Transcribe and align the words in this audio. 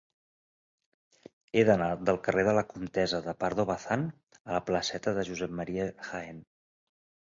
He 1.59 1.63
d'anar 1.67 1.91
del 2.09 2.17
carrer 2.29 2.47
de 2.49 2.57
la 2.61 2.65
Comtessa 2.73 3.21
de 3.29 3.37
Pardo 3.45 3.69
Bazán 3.75 4.09
a 4.43 4.59
la 4.59 4.67
placeta 4.73 5.19
de 5.23 5.31
Josep 5.33 5.59
Ma. 5.63 5.73
Jaén. 6.13 6.47